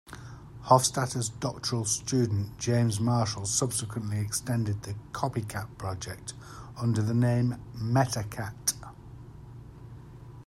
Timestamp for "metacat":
7.77-8.73